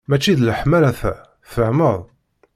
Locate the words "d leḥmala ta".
0.37-1.13